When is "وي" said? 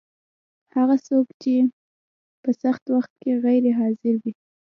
4.23-4.33